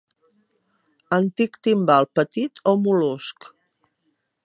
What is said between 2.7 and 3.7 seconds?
o mol·lusc.